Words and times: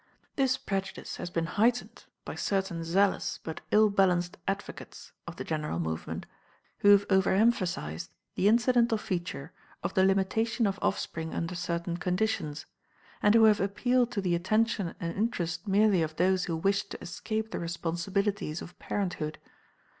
This 0.35 0.57
prejudice 0.57 1.17
has 1.17 1.29
been 1.29 1.45
heightened 1.45 2.05
by 2.25 2.33
certain 2.33 2.83
zealous 2.83 3.39
but 3.43 3.61
ill 3.69 3.91
balanced 3.91 4.35
advocates 4.47 5.11
of 5.27 5.35
the 5.35 5.43
general 5.43 5.77
movement 5.77 6.25
who 6.79 6.89
have 6.89 7.05
overemphasized 7.11 8.09
the 8.33 8.47
incidental 8.47 8.97
feature 8.97 9.51
of 9.83 9.93
the 9.93 10.03
limitation 10.03 10.65
of 10.65 10.79
offspring 10.81 11.35
under 11.35 11.53
certain 11.53 11.97
conditions, 11.97 12.65
and 13.21 13.35
who 13.35 13.43
have 13.43 13.59
appealed 13.61 14.09
to 14.13 14.21
the 14.21 14.33
attention 14.33 14.95
and 14.99 15.15
interest 15.15 15.67
merely 15.67 16.01
of 16.01 16.15
those 16.15 16.45
who 16.45 16.57
wished 16.57 16.89
to 16.89 17.01
escape 17.03 17.51
the 17.51 17.59
responsibilities 17.59 18.59
of 18.63 18.79
parenthood. 18.79 19.37